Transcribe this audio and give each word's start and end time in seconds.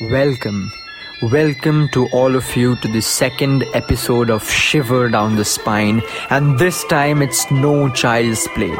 Welcome. 0.00 0.72
Welcome 1.20 1.90
to 1.90 2.08
all 2.08 2.34
of 2.34 2.56
you 2.56 2.74
to 2.76 2.88
the 2.88 3.02
second 3.02 3.64
episode 3.74 4.30
of 4.30 4.48
Shiver 4.48 5.10
Down 5.10 5.36
the 5.36 5.44
Spine, 5.44 6.00
and 6.30 6.58
this 6.58 6.84
time 6.84 7.20
it's 7.20 7.50
no 7.50 7.90
child's 7.90 8.48
play. 8.54 8.74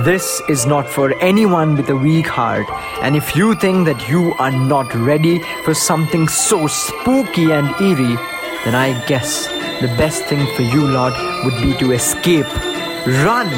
This 0.00 0.42
is 0.50 0.66
not 0.66 0.86
for 0.86 1.18
anyone 1.22 1.74
with 1.74 1.88
a 1.88 1.96
weak 1.96 2.26
heart, 2.26 2.66
and 3.00 3.16
if 3.16 3.34
you 3.34 3.54
think 3.54 3.86
that 3.86 4.10
you 4.10 4.34
are 4.34 4.52
not 4.52 4.94
ready 4.94 5.42
for 5.64 5.72
something 5.72 6.28
so 6.28 6.66
spooky 6.66 7.50
and 7.50 7.68
eerie, 7.80 8.16
then 8.66 8.74
I 8.74 9.02
guess 9.06 9.46
the 9.80 9.88
best 9.96 10.26
thing 10.26 10.46
for 10.54 10.64
you 10.64 10.86
lot 10.86 11.16
would 11.46 11.62
be 11.62 11.78
to 11.78 11.92
escape. 11.92 12.46
Run! 13.24 13.48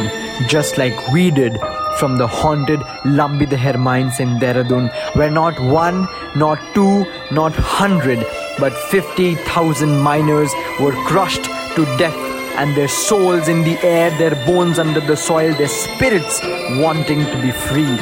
Just 0.47 0.79
like 0.79 1.11
we 1.11 1.33
did 1.33 1.59
from 2.01 2.17
the 2.17 2.27
haunted 2.27 2.81
Lambi 3.19 3.47
Deher 3.47 3.79
mines 3.79 4.21
in 4.21 4.31
Dehradun, 4.43 4.91
where 5.15 5.31
not 5.31 5.61
one, 5.61 6.09
not 6.35 6.59
two, 6.75 7.05
not 7.31 7.53
hundred, 7.53 8.27
but 8.59 8.73
50,000 8.73 10.01
miners 10.01 10.51
were 10.81 10.97
crushed 11.11 11.45
to 11.77 11.85
death 11.99 12.17
and 12.57 12.75
their 12.75 12.89
souls 12.89 13.49
in 13.49 13.63
the 13.65 13.79
air, 13.83 14.11
their 14.19 14.35
bones 14.47 14.79
under 14.79 15.01
the 15.01 15.17
soil, 15.17 15.53
their 15.55 15.69
spirits 15.69 16.41
wanting 16.85 17.23
to 17.27 17.43
be 17.43 17.51
freed. 17.51 18.01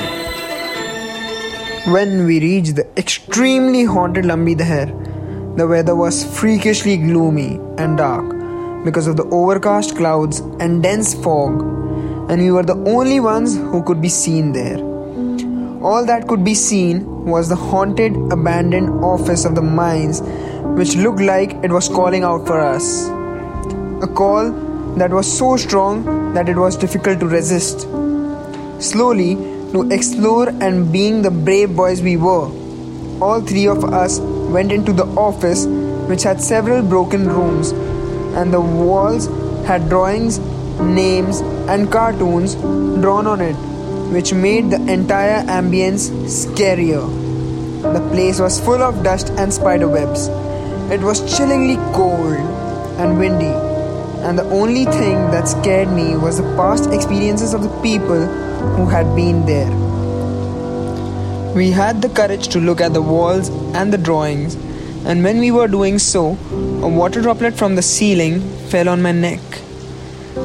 When 1.93 2.25
we 2.25 2.39
reached 2.41 2.77
the 2.77 2.87
extremely 2.97 3.83
haunted 3.85 4.25
Lambi 4.25 4.57
Deher, 4.57 5.57
the 5.57 5.67
weather 5.67 5.97
was 5.97 6.25
freakishly 6.39 6.97
gloomy 6.97 7.59
and 7.79 7.99
dark 7.99 8.85
because 8.85 9.09
of 9.09 9.17
the 9.17 9.25
overcast 9.25 9.97
clouds 9.97 10.39
and 10.61 10.85
dense 10.85 11.15
fog 11.15 11.65
and 12.29 12.43
we 12.43 12.51
were 12.51 12.63
the 12.63 12.77
only 12.97 13.21
ones 13.21 13.57
who 13.57 13.83
could 13.83 14.01
be 14.01 14.09
seen 14.09 14.53
there. 14.53 14.79
All 15.83 16.05
that 16.07 16.27
could 16.29 16.45
be 16.45 16.55
seen 16.55 17.25
was 17.25 17.49
the 17.49 17.57
haunted, 17.57 18.17
abandoned 18.33 19.05
office 19.05 19.45
of 19.45 19.55
the 19.55 19.63
mines, 19.63 20.21
which 20.79 20.97
looked 20.97 21.21
like 21.21 21.53
it 21.63 21.71
was 21.71 21.89
calling 21.89 22.25
out 22.25 22.47
for 22.47 22.61
us. 22.61 23.09
A 24.03 24.07
call 24.07 24.51
that 24.97 25.11
was 25.11 25.39
so 25.39 25.57
strong 25.57 26.35
that 26.35 26.49
it 26.49 26.57
was 26.57 26.77
difficult 26.77 27.21
to 27.21 27.27
resist. 27.27 27.83
Slowly, 28.81 29.37
to 29.73 29.89
explore 29.91 30.49
and 30.49 30.93
being 30.93 31.23
the 31.23 31.31
brave 31.31 31.75
boys 31.77 32.03
we 32.03 32.17
were, 32.17 32.51
all 33.21 33.41
three 33.41 33.67
of 33.67 33.85
us 33.85 34.21
went 34.21 34.73
into 34.73 34.93
the 34.93 35.07
office, 35.17 35.67
which 36.09 36.23
had 36.23 36.41
several 36.41 36.83
broken 36.83 37.29
rooms, 37.29 37.73
and 38.37 38.53
the 38.53 38.61
walls 38.61 39.27
had 39.67 39.89
drawings 39.89 40.39
names, 40.81 41.41
and 41.69 41.91
cartoons 41.91 42.55
drawn 42.55 43.27
on 43.27 43.41
it, 43.41 43.55
which 44.13 44.33
made 44.33 44.71
the 44.71 44.81
entire 44.93 45.43
ambience 45.47 46.11
scarier. 46.27 47.07
The 47.83 48.01
place 48.11 48.41
was 48.41 48.59
full 48.61 48.83
of 48.83 49.03
dust 49.03 49.31
and 49.31 49.53
spider 49.53 49.89
webs. 49.89 50.29
It 50.91 51.01
was 51.01 51.37
chillingly 51.37 51.77
cold 51.95 52.37
and 52.99 53.19
windy, 53.19 53.55
and 54.27 54.39
the 54.39 54.49
only 54.51 54.85
thing 54.85 55.31
that 55.31 55.49
scared 55.49 55.89
me 55.89 56.17
was 56.17 56.39
the 56.39 56.57
past 56.57 56.91
experiences 56.91 57.55
of 57.55 57.63
the 57.63 57.83
people 57.83 58.27
who 58.77 58.87
had 58.87 59.15
been 59.15 59.47
there. 59.47 59.71
We 61.55 61.71
had 61.71 62.03
the 62.03 62.09
courage 62.09 62.49
to 62.49 62.61
look 62.61 62.81
at 62.81 62.95
the 62.95 63.03
walls 63.03 63.49
and 63.75 63.93
the 63.93 63.99
drawings, 63.99 64.55
and 65.05 65.23
when 65.23 65.39
we 65.39 65.51
were 65.51 65.69
doing 65.69 65.99
so, 65.99 66.37
a 66.83 66.89
water 66.89 67.23
droplet 67.23 67.55
from 67.55 67.77
the 67.77 67.83
ceiling 67.83 68.41
fell 68.69 68.89
on 68.89 69.01
my 69.01 69.13
neck 69.13 69.41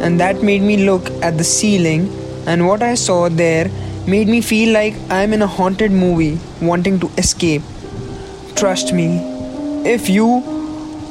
and 0.02 0.20
that 0.20 0.44
made 0.44 0.62
me 0.62 0.86
look 0.86 1.10
at 1.22 1.38
the 1.38 1.44
ceiling, 1.44 2.10
and 2.48 2.68
what 2.68 2.82
I 2.82 2.96
saw 2.96 3.30
there 3.30 3.70
made 4.08 4.28
me 4.28 4.42
feel 4.42 4.74
like 4.74 4.96
I'm 5.10 5.34
in 5.34 5.42
a 5.42 5.48
haunted 5.48 5.92
movie 5.92 6.40
wanting 6.62 7.00
to 7.00 7.12
escape. 7.18 7.62
Trust 8.56 8.94
me, 8.94 9.20
if 9.86 10.10
you 10.10 10.44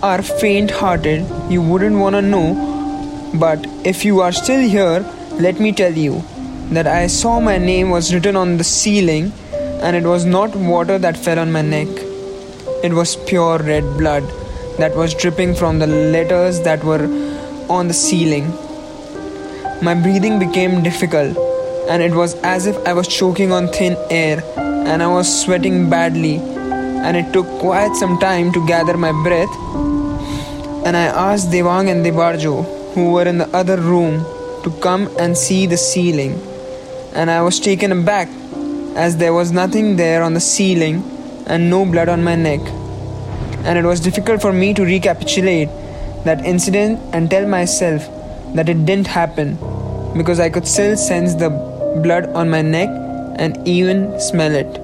are 0.03 0.23
faint 0.23 0.71
hearted, 0.71 1.27
you 1.51 1.63
wouldn't 1.63 1.97
want 1.97 2.17
to 2.17 2.23
know. 2.23 3.31
But 3.35 3.67
if 3.85 4.05
you 4.05 4.21
are 4.21 4.33
still 4.33 4.61
here, 4.69 5.01
let 5.33 5.59
me 5.59 5.73
tell 5.73 5.93
you 5.93 6.23
that 6.71 6.87
I 6.87 7.07
saw 7.07 7.41
my 7.41 7.59
name 7.59 7.91
was 7.91 8.13
written 8.13 8.37
on 8.37 8.59
the 8.59 8.65
ceiling, 8.65 9.33
and 9.83 9.97
it 9.97 10.05
was 10.05 10.25
not 10.25 10.55
water 10.55 10.99
that 10.99 11.17
fell 11.17 11.39
on 11.39 11.51
my 11.51 11.63
neck. 11.63 11.89
It 12.85 12.93
was 12.93 13.17
pure 13.17 13.59
red 13.59 13.85
blood 13.97 14.25
that 14.79 14.95
was 14.97 15.15
dripping 15.15 15.55
from 15.55 15.79
the 15.79 15.87
letters 15.87 16.61
that 16.63 16.85
were 16.85 17.05
on 17.69 17.89
the 17.89 17.95
ceiling. 17.95 18.53
My 19.83 19.95
breathing 19.95 20.39
became 20.39 20.85
difficult, 20.85 21.37
and 21.91 22.05
it 22.05 22.15
was 22.15 22.37
as 22.45 22.67
if 22.67 22.77
I 22.87 22.93
was 22.93 23.09
choking 23.09 23.51
on 23.51 23.67
thin 23.67 23.97
air, 24.11 24.41
and 24.57 25.03
I 25.03 25.09
was 25.09 25.27
sweating 25.43 25.91
badly. 25.91 26.37
And 26.37 27.17
it 27.17 27.33
took 27.33 27.49
quite 27.59 27.97
some 27.97 28.17
time 28.21 28.53
to 28.53 28.65
gather 28.65 28.97
my 28.97 29.11
breath. 29.25 29.53
And 30.87 30.97
I 30.97 31.07
asked 31.25 31.51
Devang 31.51 31.91
and 31.91 32.07
Debarjo, 32.07 32.95
who 32.95 33.11
were 33.11 33.27
in 33.27 33.39
the 33.39 33.49
other 33.49 33.77
room, 33.77 34.25
to 34.63 34.71
come 34.81 35.11
and 35.19 35.37
see 35.37 35.67
the 35.67 35.77
ceiling. 35.77 36.41
And 37.13 37.29
I 37.29 37.43
was 37.43 37.59
taken 37.59 37.91
aback, 37.91 38.29
as 38.95 39.17
there 39.17 39.35
was 39.35 39.51
nothing 39.51 39.97
there 39.97 40.23
on 40.23 40.35
the 40.35 40.47
ceiling 40.55 41.03
and 41.49 41.69
no 41.69 41.85
blood 41.85 42.09
on 42.09 42.23
my 42.23 42.37
neck. 42.37 42.61
And 43.65 43.77
it 43.77 43.85
was 43.85 43.99
difficult 43.99 44.41
for 44.41 44.53
me 44.53 44.75
to 44.75 44.85
recapitulate 44.85 45.71
that 46.23 46.45
incident 46.45 47.01
and 47.13 47.29
tell 47.29 47.49
myself 47.49 48.09
that 48.55 48.69
it 48.69 48.85
didn't 48.85 49.07
happen 49.07 49.57
because 50.17 50.41
I 50.41 50.51
could 50.51 50.67
still 50.67 50.97
sense 50.97 51.35
the 51.35 51.51
blood 52.03 52.27
on 52.35 52.51
my 52.51 52.63
neck 52.63 52.89
and 53.37 53.67
even 53.67 54.21
smell 54.21 54.55
it. 54.55 54.79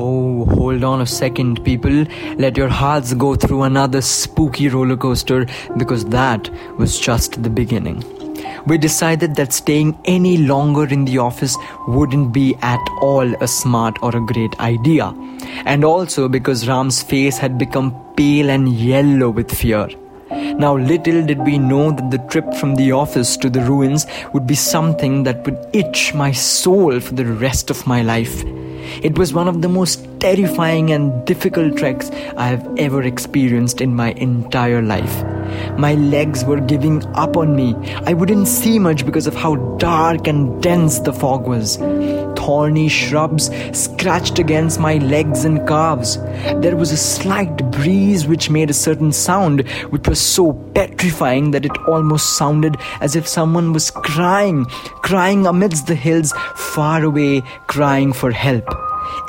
Oh, 0.00 0.44
hold 0.44 0.84
on 0.84 1.00
a 1.00 1.06
second, 1.06 1.64
people. 1.64 2.04
Let 2.36 2.56
your 2.56 2.68
hearts 2.68 3.14
go 3.14 3.34
through 3.34 3.62
another 3.62 4.00
spooky 4.00 4.68
roller 4.68 4.96
coaster 4.96 5.46
because 5.76 6.04
that 6.06 6.50
was 6.78 6.98
just 7.00 7.42
the 7.42 7.50
beginning. 7.50 8.04
We 8.66 8.78
decided 8.78 9.34
that 9.36 9.52
staying 9.52 9.98
any 10.04 10.36
longer 10.36 10.86
in 10.86 11.04
the 11.04 11.18
office 11.18 11.56
wouldn't 11.88 12.32
be 12.32 12.54
at 12.62 12.80
all 13.00 13.34
a 13.42 13.48
smart 13.48 13.96
or 14.02 14.14
a 14.14 14.20
great 14.20 14.58
idea. 14.60 15.14
And 15.64 15.84
also 15.84 16.28
because 16.28 16.68
Ram's 16.68 17.02
face 17.02 17.38
had 17.38 17.58
become 17.58 17.94
pale 18.14 18.50
and 18.50 18.68
yellow 18.68 19.30
with 19.30 19.50
fear. 19.50 19.88
Now, 20.58 20.76
little 20.76 21.24
did 21.24 21.38
we 21.46 21.56
know 21.56 21.92
that 21.92 22.10
the 22.10 22.18
trip 22.18 22.52
from 22.54 22.74
the 22.74 22.90
office 22.90 23.36
to 23.36 23.48
the 23.48 23.60
ruins 23.60 24.08
would 24.32 24.44
be 24.44 24.56
something 24.56 25.22
that 25.22 25.44
would 25.44 25.56
itch 25.72 26.12
my 26.14 26.32
soul 26.32 26.98
for 26.98 27.14
the 27.14 27.24
rest 27.24 27.70
of 27.70 27.86
my 27.86 28.02
life. 28.02 28.42
It 29.00 29.16
was 29.16 29.32
one 29.32 29.46
of 29.46 29.62
the 29.62 29.68
most 29.68 30.04
terrifying 30.18 30.90
and 30.90 31.24
difficult 31.24 31.76
treks 31.76 32.10
I 32.36 32.48
have 32.48 32.68
ever 32.76 33.04
experienced 33.04 33.80
in 33.80 33.94
my 33.94 34.10
entire 34.14 34.82
life. 34.82 35.24
My 35.78 35.94
legs 35.94 36.44
were 36.44 36.60
giving 36.60 37.06
up 37.14 37.36
on 37.36 37.54
me. 37.54 37.76
I 38.06 38.14
wouldn't 38.14 38.48
see 38.48 38.80
much 38.80 39.06
because 39.06 39.28
of 39.28 39.36
how 39.36 39.54
dark 39.76 40.26
and 40.26 40.60
dense 40.60 40.98
the 40.98 41.12
fog 41.12 41.46
was. 41.46 41.78
Thorny 42.48 42.88
shrubs 42.88 43.50
scratched 43.78 44.38
against 44.38 44.80
my 44.80 44.94
legs 44.96 45.44
and 45.44 45.68
calves. 45.68 46.16
There 46.62 46.76
was 46.76 46.92
a 46.92 46.96
slight 46.96 47.54
breeze 47.70 48.26
which 48.26 48.48
made 48.48 48.70
a 48.70 48.72
certain 48.72 49.12
sound 49.12 49.68
which 49.90 50.08
was 50.08 50.18
so 50.18 50.54
petrifying 50.74 51.50
that 51.50 51.66
it 51.66 51.76
almost 51.86 52.38
sounded 52.38 52.78
as 53.02 53.16
if 53.16 53.28
someone 53.28 53.74
was 53.74 53.90
crying, 53.90 54.64
crying 55.02 55.46
amidst 55.46 55.88
the 55.88 55.94
hills 55.94 56.32
far 56.54 57.04
away, 57.04 57.42
crying 57.66 58.14
for 58.14 58.30
help. 58.30 58.64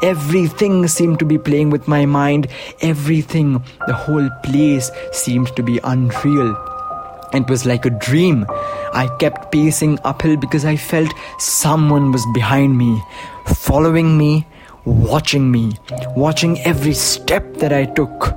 Everything 0.02 0.88
seemed 0.88 1.20
to 1.20 1.26
be 1.26 1.38
playing 1.38 1.72
with 1.72 1.90
my 1.90 2.06
mind. 2.06 2.48
Everything, 2.80 3.62
the 3.86 3.94
whole 3.94 4.30
place 4.44 4.92
seemed 5.12 5.54
to 5.58 5.62
be 5.62 5.82
unreal. 5.84 6.69
It 7.34 7.48
was 7.50 7.66
like 7.66 7.86
a 7.86 7.92
dream. 7.92 8.46
I 8.94 9.08
kept 9.20 9.52
pacing 9.52 10.00
uphill 10.04 10.38
because 10.38 10.66
I 10.66 10.76
felt 10.76 11.12
someone 11.38 12.12
was 12.12 12.26
behind 12.34 12.78
me, 12.78 13.02
following 13.46 14.18
me, 14.18 14.48
watching 14.86 15.52
me, 15.52 15.74
watching 16.16 16.60
every 16.62 16.94
step 16.94 17.56
that 17.56 17.72
I 17.72 17.86
took 17.86 18.36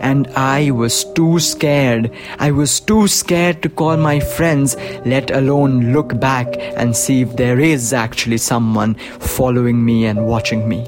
and 0.00 0.26
I 0.36 0.70
was 0.70 1.04
too 1.04 1.38
scared. 1.40 2.10
I 2.38 2.50
was 2.50 2.80
too 2.80 3.08
scared 3.08 3.62
to 3.62 3.68
call 3.68 3.96
my 3.96 4.20
friends, 4.20 4.76
let 5.04 5.30
alone 5.30 5.92
look 5.92 6.18
back 6.20 6.48
and 6.76 6.96
see 6.96 7.22
if 7.22 7.36
there 7.36 7.58
is 7.58 7.92
actually 7.92 8.38
someone 8.38 8.94
following 9.18 9.84
me 9.84 10.06
and 10.06 10.26
watching 10.26 10.68
me. 10.68 10.86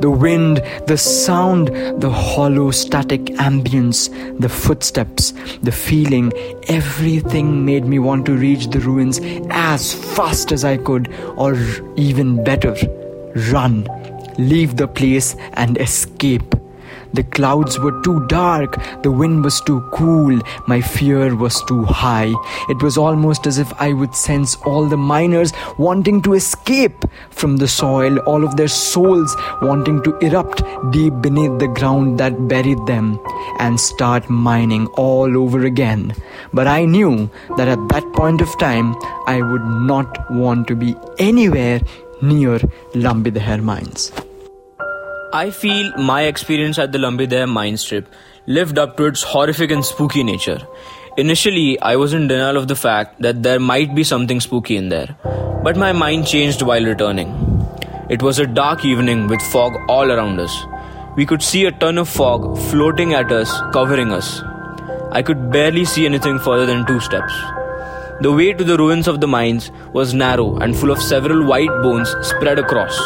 The 0.00 0.10
wind, 0.10 0.62
the 0.86 0.96
sound, 0.96 1.68
the 2.00 2.10
hollow 2.10 2.70
static 2.70 3.26
ambience, 3.36 4.08
the 4.40 4.48
footsteps, 4.48 5.32
the 5.62 5.72
feeling, 5.72 6.32
everything 6.68 7.64
made 7.64 7.84
me 7.84 7.98
want 7.98 8.24
to 8.26 8.32
reach 8.32 8.68
the 8.68 8.80
ruins 8.80 9.20
as 9.50 9.94
fast 10.14 10.52
as 10.52 10.64
I 10.64 10.78
could, 10.78 11.12
or 11.36 11.56
even 11.96 12.42
better, 12.42 12.74
run, 13.52 13.86
leave 14.38 14.76
the 14.76 14.88
place 14.88 15.36
and 15.54 15.78
escape. 15.78 16.54
The 17.12 17.24
clouds 17.24 17.78
were 17.78 18.00
too 18.02 18.24
dark, 18.26 18.76
the 19.02 19.10
wind 19.10 19.44
was 19.44 19.60
too 19.60 19.80
cool, 19.92 20.40
my 20.66 20.80
fear 20.80 21.34
was 21.34 21.62
too 21.64 21.84
high. 21.84 22.32
It 22.68 22.82
was 22.82 22.96
almost 22.96 23.46
as 23.46 23.58
if 23.58 23.72
I 23.80 23.92
would 23.92 24.14
sense 24.14 24.56
all 24.64 24.86
the 24.86 24.96
miners 24.96 25.52
wanting 25.78 26.22
to 26.22 26.34
escape 26.34 27.04
from 27.30 27.56
the 27.56 27.68
soil, 27.68 28.18
all 28.20 28.44
of 28.44 28.56
their 28.56 28.68
souls 28.68 29.36
wanting 29.60 30.02
to 30.04 30.16
erupt 30.18 30.62
deep 30.92 31.14
beneath 31.20 31.58
the 31.58 31.68
ground 31.68 32.18
that 32.20 32.48
buried 32.48 32.86
them 32.86 33.18
and 33.58 33.80
start 33.80 34.30
mining 34.30 34.86
all 34.88 35.36
over 35.36 35.64
again. 35.64 36.14
But 36.52 36.66
I 36.66 36.84
knew 36.84 37.28
that 37.56 37.68
at 37.68 37.88
that 37.88 38.12
point 38.12 38.40
of 38.40 38.56
time, 38.58 38.94
I 39.26 39.42
would 39.42 39.64
not 39.64 40.30
want 40.30 40.68
to 40.68 40.76
be 40.76 40.94
anywhere 41.18 41.80
near 42.22 42.58
Lambi 42.94 43.30
Deher 43.32 43.62
mines. 43.62 44.12
I 45.32 45.50
feel 45.50 45.96
my 45.96 46.22
experience 46.22 46.76
at 46.76 46.90
the 46.90 46.98
Lambi 46.98 47.28
Deher 47.28 47.48
mine 47.48 47.76
strip 47.76 48.12
lived 48.46 48.80
up 48.80 48.96
to 48.96 49.04
its 49.04 49.22
horrific 49.22 49.70
and 49.70 49.84
spooky 49.84 50.24
nature. 50.24 50.58
Initially, 51.16 51.78
I 51.80 51.94
was 51.94 52.12
in 52.12 52.26
denial 52.26 52.56
of 52.56 52.66
the 52.66 52.74
fact 52.74 53.22
that 53.22 53.44
there 53.44 53.60
might 53.60 53.94
be 53.94 54.02
something 54.02 54.40
spooky 54.40 54.76
in 54.76 54.88
there, 54.88 55.16
but 55.62 55.76
my 55.76 55.92
mind 55.92 56.26
changed 56.26 56.62
while 56.62 56.84
returning. 56.84 57.30
It 58.08 58.24
was 58.24 58.40
a 58.40 58.46
dark 58.46 58.84
evening 58.84 59.28
with 59.28 59.40
fog 59.40 59.76
all 59.88 60.10
around 60.10 60.40
us. 60.40 60.52
We 61.16 61.26
could 61.26 61.42
see 61.42 61.64
a 61.66 61.70
ton 61.70 61.98
of 61.98 62.08
fog 62.08 62.58
floating 62.70 63.14
at 63.14 63.30
us, 63.30 63.52
covering 63.72 64.10
us. 64.12 64.42
I 65.12 65.22
could 65.22 65.52
barely 65.52 65.84
see 65.84 66.06
anything 66.06 66.40
further 66.40 66.66
than 66.66 66.86
two 66.86 66.98
steps. 66.98 67.32
The 68.20 68.32
way 68.32 68.52
to 68.52 68.64
the 68.64 68.76
ruins 68.76 69.06
of 69.06 69.20
the 69.20 69.28
mines 69.28 69.70
was 69.92 70.12
narrow 70.12 70.56
and 70.56 70.76
full 70.76 70.90
of 70.90 71.00
several 71.00 71.46
white 71.46 71.70
bones 71.82 72.16
spread 72.22 72.58
across. 72.58 72.98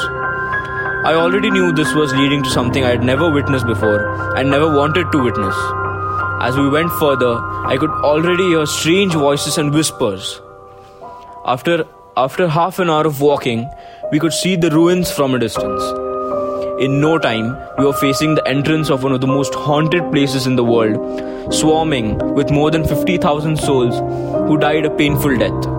I 1.05 1.13
already 1.13 1.51
knew 1.51 1.71
this 1.71 1.93
was 1.93 2.15
leading 2.15 2.43
to 2.45 2.49
something 2.49 2.83
I 2.83 2.89
had 2.89 3.05
never 3.05 3.31
witnessed 3.31 3.67
before 3.67 4.37
and 4.39 4.51
never 4.51 4.75
wanted 4.75 5.13
to 5.13 5.23
witness. 5.23 5.55
As 6.41 6.57
we 6.57 6.71
went 6.71 6.91
further, 6.93 7.35
I 7.73 7.77
could 7.79 7.91
already 7.91 8.45
hear 8.45 8.65
strange 8.65 9.13
voices 9.13 9.59
and 9.59 9.75
whispers. 9.75 10.41
After, 11.45 11.87
after 12.17 12.49
half 12.49 12.79
an 12.79 12.89
hour 12.89 13.07
of 13.07 13.21
walking, 13.21 13.69
we 14.13 14.19
could 14.19 14.33
see 14.33 14.57
the 14.57 14.71
ruins 14.71 15.11
from 15.11 15.35
a 15.35 15.39
distance. 15.39 15.83
In 16.81 17.03
no 17.03 17.19
time, 17.19 17.55
we 17.77 17.85
were 17.85 17.93
facing 17.93 18.35
the 18.37 18.49
entrance 18.49 18.89
of 18.89 19.03
one 19.03 19.13
of 19.13 19.21
the 19.21 19.27
most 19.27 19.55
haunted 19.55 20.11
places 20.11 20.47
in 20.47 20.57
the 20.57 20.65
world, 20.65 21.53
swarming 21.53 22.17
with 22.35 22.51
more 22.51 22.71
than 22.71 22.83
50,000 22.83 23.59
souls 23.59 23.99
who 24.49 24.57
died 24.57 24.87
a 24.87 24.97
painful 24.97 25.37
death. 25.37 25.74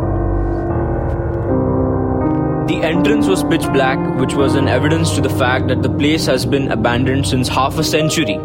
Entrance 2.85 3.25
was 3.25 3.43
pitch 3.43 3.63
black, 3.73 3.97
which 4.19 4.35
was 4.35 4.53
an 4.53 4.67
evidence 4.67 5.15
to 5.15 5.21
the 5.21 5.29
fact 5.37 5.69
that 5.69 5.81
the 5.81 5.89
place 5.89 6.27
has 6.27 6.45
been 6.45 6.71
abandoned 6.71 7.25
since 7.25 7.47
half 7.47 7.79
a 7.79 7.83
century. 7.83 8.37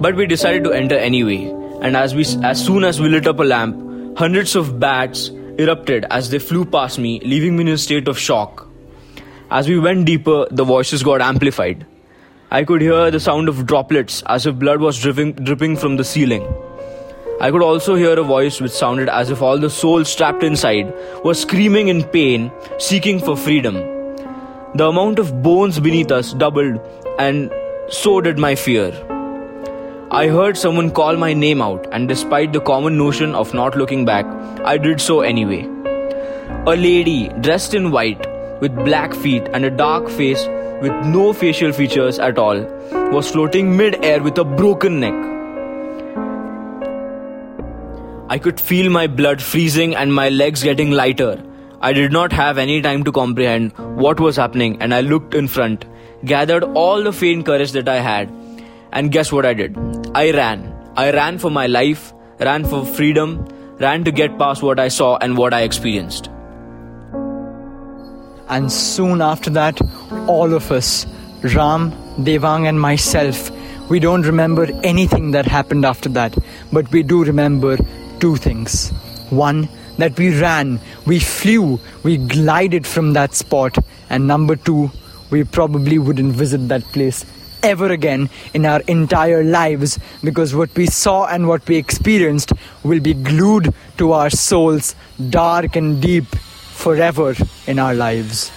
But 0.00 0.16
we 0.16 0.26
decided 0.26 0.64
to 0.64 0.72
enter 0.72 0.96
anyway, 0.96 1.50
and 1.82 1.94
as 1.94 2.14
we 2.14 2.24
as 2.42 2.64
soon 2.64 2.82
as 2.82 2.98
we 2.98 3.10
lit 3.10 3.26
up 3.26 3.40
a 3.40 3.42
lamp, 3.42 4.16
hundreds 4.16 4.56
of 4.56 4.80
bats 4.80 5.28
erupted 5.58 6.06
as 6.10 6.30
they 6.30 6.38
flew 6.38 6.64
past 6.64 6.98
me, 6.98 7.20
leaving 7.20 7.54
me 7.58 7.64
in 7.64 7.68
a 7.68 7.76
state 7.76 8.08
of 8.08 8.18
shock. 8.18 8.66
As 9.50 9.68
we 9.68 9.78
went 9.78 10.06
deeper, 10.06 10.46
the 10.50 10.64
voices 10.64 11.02
got 11.02 11.20
amplified. 11.20 11.86
I 12.50 12.64
could 12.64 12.80
hear 12.80 13.10
the 13.10 13.20
sound 13.20 13.50
of 13.50 13.66
droplets 13.66 14.22
as 14.28 14.46
if 14.46 14.58
blood 14.58 14.80
was 14.80 14.98
dripping, 14.98 15.32
dripping 15.32 15.76
from 15.76 15.98
the 15.98 16.04
ceiling. 16.04 16.48
I 17.42 17.50
could 17.50 17.62
also 17.62 17.96
hear 17.96 18.16
a 18.20 18.22
voice 18.22 18.60
which 18.60 18.70
sounded 18.70 19.08
as 19.08 19.28
if 19.28 19.42
all 19.42 19.58
the 19.58 19.68
souls 19.68 20.14
trapped 20.14 20.44
inside 20.44 20.94
were 21.24 21.34
screaming 21.34 21.88
in 21.88 22.04
pain, 22.04 22.52
seeking 22.78 23.18
for 23.18 23.36
freedom. 23.36 23.74
The 24.76 24.86
amount 24.86 25.18
of 25.18 25.42
bones 25.42 25.80
beneath 25.80 26.12
us 26.12 26.32
doubled, 26.34 26.80
and 27.18 27.52
so 27.88 28.20
did 28.20 28.38
my 28.38 28.54
fear. 28.54 28.92
I 30.12 30.28
heard 30.28 30.56
someone 30.56 30.92
call 30.92 31.16
my 31.16 31.32
name 31.32 31.60
out, 31.60 31.88
and 31.90 32.08
despite 32.08 32.52
the 32.52 32.60
common 32.60 32.96
notion 32.96 33.34
of 33.34 33.52
not 33.52 33.76
looking 33.76 34.04
back, 34.04 34.24
I 34.64 34.78
did 34.78 35.00
so 35.00 35.22
anyway. 35.22 35.68
A 36.66 36.76
lady 36.76 37.28
dressed 37.40 37.74
in 37.74 37.90
white 37.90 38.24
with 38.60 38.84
black 38.84 39.12
feet 39.14 39.48
and 39.52 39.64
a 39.64 39.70
dark 39.70 40.08
face 40.08 40.46
with 40.80 40.92
no 41.06 41.32
facial 41.32 41.72
features 41.72 42.20
at 42.20 42.38
all, 42.38 42.64
was 43.10 43.32
floating 43.32 43.76
mid 43.76 44.04
air 44.04 44.22
with 44.22 44.38
a 44.38 44.44
broken 44.44 45.00
neck. 45.00 45.41
I 48.32 48.38
could 48.38 48.58
feel 48.58 48.88
my 48.88 49.08
blood 49.08 49.42
freezing 49.42 49.94
and 49.94 50.14
my 50.14 50.30
legs 50.30 50.62
getting 50.62 50.90
lighter. 50.90 51.32
I 51.82 51.92
did 51.92 52.12
not 52.12 52.32
have 52.32 52.56
any 52.56 52.80
time 52.80 53.04
to 53.04 53.12
comprehend 53.12 53.72
what 54.04 54.20
was 54.20 54.36
happening, 54.36 54.80
and 54.80 54.94
I 54.94 55.02
looked 55.02 55.34
in 55.34 55.48
front, 55.48 55.84
gathered 56.24 56.64
all 56.82 57.02
the 57.02 57.12
faint 57.12 57.44
courage 57.44 57.72
that 57.72 57.90
I 57.90 57.98
had, 58.00 58.32
and 58.90 59.12
guess 59.12 59.32
what 59.32 59.44
I 59.44 59.52
did? 59.52 59.76
I 60.14 60.30
ran. 60.30 60.64
I 60.96 61.10
ran 61.10 61.36
for 61.36 61.50
my 61.50 61.66
life, 61.66 62.14
ran 62.40 62.64
for 62.64 62.86
freedom, 62.86 63.46
ran 63.78 64.02
to 64.04 64.10
get 64.10 64.38
past 64.38 64.62
what 64.62 64.80
I 64.80 64.88
saw 64.88 65.18
and 65.18 65.36
what 65.36 65.52
I 65.52 65.60
experienced. 65.60 66.30
And 68.48 68.72
soon 68.72 69.20
after 69.20 69.50
that, 69.50 69.78
all 70.26 70.54
of 70.54 70.72
us, 70.72 71.04
Ram, 71.42 71.90
Devang, 72.30 72.66
and 72.66 72.80
myself, 72.80 73.50
we 73.90 74.00
don't 74.00 74.22
remember 74.22 74.68
anything 74.82 75.32
that 75.32 75.44
happened 75.44 75.84
after 75.84 76.08
that, 76.10 76.38
but 76.72 76.90
we 76.92 77.02
do 77.02 77.24
remember 77.24 77.76
two 78.22 78.36
things. 78.36 78.90
One, 79.30 79.68
that 79.98 80.16
we 80.16 80.40
ran, 80.40 80.80
we 81.06 81.18
flew, 81.18 81.80
we 82.04 82.16
glided 82.16 82.86
from 82.86 83.12
that 83.14 83.34
spot, 83.34 83.76
and 84.08 84.26
number 84.26 84.56
two, 84.56 84.90
we 85.30 85.44
probably 85.44 85.98
wouldn't 85.98 86.32
visit 86.32 86.68
that 86.68 86.84
place 86.96 87.24
ever 87.62 87.90
again 87.92 88.28
in 88.54 88.66
our 88.66 88.80
entire 88.88 89.42
lives 89.44 89.98
because 90.22 90.54
what 90.54 90.74
we 90.76 90.86
saw 90.86 91.26
and 91.26 91.48
what 91.48 91.66
we 91.68 91.76
experienced 91.76 92.52
will 92.82 93.00
be 93.00 93.14
glued 93.14 93.72
to 93.98 94.12
our 94.12 94.30
souls 94.30 94.94
dark 95.30 95.76
and 95.76 96.02
deep 96.02 96.26
forever 96.84 97.34
in 97.66 97.78
our 97.78 97.94
lives. 97.94 98.50